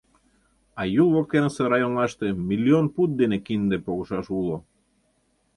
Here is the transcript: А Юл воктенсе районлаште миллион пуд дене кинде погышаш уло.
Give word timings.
А 0.79 0.81
Юл 1.01 1.09
воктенсе 1.15 1.61
районлаште 1.73 2.27
миллион 2.49 2.85
пуд 2.93 3.09
дене 3.19 3.37
кинде 3.45 3.77
погышаш 3.85 4.25
уло. 4.39 4.57